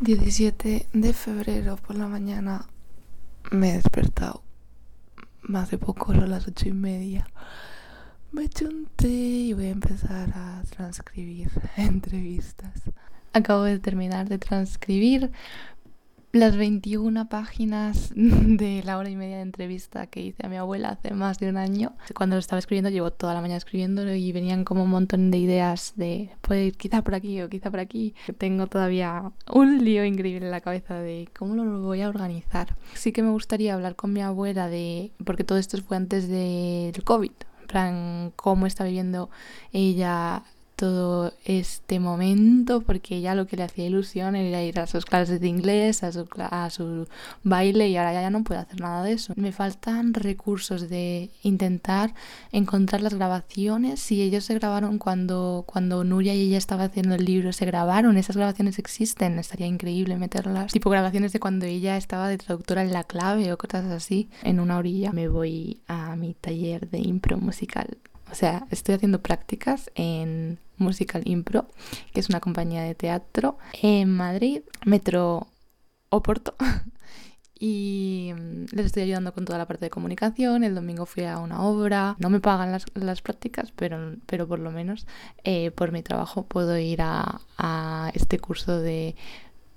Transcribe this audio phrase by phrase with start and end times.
[0.00, 2.66] 17 de febrero por la mañana
[3.50, 4.44] me he despertado.
[5.42, 7.26] Más de poco, son las ocho y media.
[8.30, 12.82] Me eché un té y voy a empezar a transcribir entrevistas.
[13.32, 15.32] Acabo de terminar de transcribir
[16.32, 20.90] las 21 páginas de la hora y media de entrevista que hice a mi abuela
[20.90, 21.92] hace más de un año.
[22.14, 25.38] Cuando lo estaba escribiendo, llevo toda la mañana escribiendo y venían como un montón de
[25.38, 28.14] ideas de, pues quizá por aquí o quizá por aquí.
[28.36, 32.76] Tengo todavía un lío increíble en la cabeza de cómo lo voy a organizar.
[32.94, 37.04] Sí que me gustaría hablar con mi abuela de, porque todo esto fue antes del
[37.04, 37.32] COVID,
[37.66, 39.30] plan, cómo está viviendo
[39.72, 40.42] ella
[40.78, 45.40] todo este momento porque ya lo que le hacía ilusión era ir a sus clases
[45.40, 47.08] de inglés, a su, a su
[47.42, 49.32] baile y ahora ya no puede hacer nada de eso.
[49.34, 52.14] Me faltan recursos de intentar
[52.52, 53.98] encontrar las grabaciones.
[53.98, 58.16] Si ellos se grabaron cuando, cuando Nuria y ella estaba haciendo el libro, se grabaron,
[58.16, 60.72] esas grabaciones existen, estaría increíble meterlas.
[60.72, 64.30] Tipo grabaciones de cuando ella estaba de traductora en la clave o cosas así.
[64.44, 67.98] En una orilla me voy a mi taller de impro musical
[68.30, 71.66] o sea, estoy haciendo prácticas en Musical Impro,
[72.12, 75.48] que es una compañía de teatro en Madrid, Metro
[76.10, 76.54] Oporto.
[77.58, 80.64] y mm, les estoy ayudando con toda la parte de comunicación.
[80.64, 82.16] El domingo fui a una obra.
[82.18, 85.06] No me pagan las, las prácticas, pero, pero por lo menos
[85.44, 89.16] eh, por mi trabajo puedo ir a, a este curso de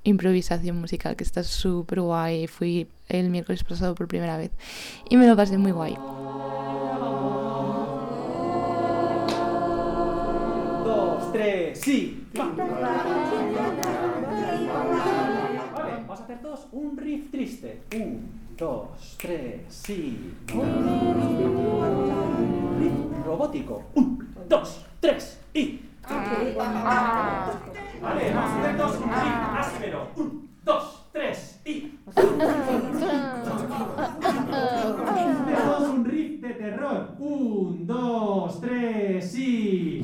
[0.04, 2.48] improvisación musical que está súper guay.
[2.48, 4.52] Fui el miércoles pasado por primera vez
[5.10, 5.96] y me lo pasé muy guay.
[11.32, 12.28] Tres, sí.
[12.36, 12.64] Vale,
[16.02, 17.84] vamos a hacer todos un riff triste.
[17.96, 20.34] Un, dos, tres, sí.
[22.80, 22.94] Riff
[23.26, 23.84] robótico.
[23.96, 25.82] Un, dos, tres y.
[26.08, 26.56] Vale,
[28.34, 30.08] vamos a hacer todos un riff áspero.
[30.16, 32.00] Un, dos, tres y.
[35.66, 37.16] Todos un riff de terror.
[37.20, 40.04] Un, dos, tres y.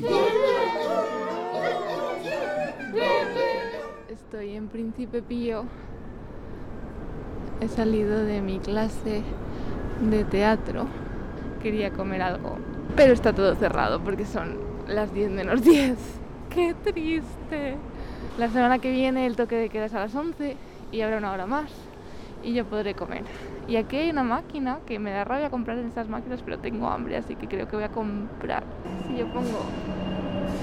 [4.68, 5.64] Príncipe Pío.
[7.60, 9.22] He salido de mi clase
[10.08, 10.86] de teatro.
[11.62, 12.56] Quería comer algo,
[12.94, 15.96] pero está todo cerrado porque son las 10 menos 10.
[16.50, 17.76] ¡Qué triste!
[18.38, 20.56] La semana que viene el toque de queda es a las 11
[20.92, 21.70] y habrá una hora más
[22.44, 23.24] y yo podré comer.
[23.66, 26.88] Y aquí hay una máquina que me da rabia comprar en esas máquinas, pero tengo
[26.88, 28.62] hambre, así que creo que voy a comprar.
[29.06, 29.60] Si yo pongo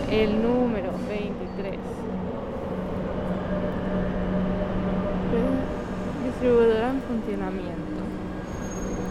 [0.10, 2.05] el número 23
[6.36, 8.04] distribuidora en funcionamiento.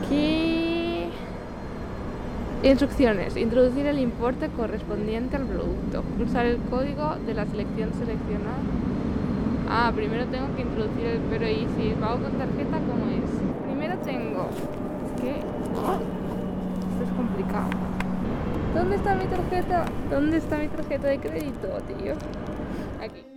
[0.04, 1.08] Aquí
[2.62, 3.36] instrucciones.
[3.36, 6.02] Introducir el importe correspondiente al producto.
[6.16, 8.58] Pulsar el código de la selección seleccionada.
[9.68, 11.20] Ah, primero tengo que introducir el...
[11.30, 13.30] Pero ¿y si pago con tarjeta cómo es?
[13.66, 14.48] Primero tengo
[15.20, 15.30] que...
[15.30, 17.70] Esto es complicado.
[18.74, 19.84] ¿Dónde está mi tarjeta?
[20.10, 22.12] ¿Dónde está mi tarjeta de crédito, tío?
[23.02, 23.33] Aquí.